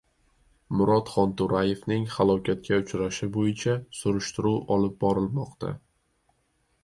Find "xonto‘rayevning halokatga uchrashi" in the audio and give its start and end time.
1.15-3.29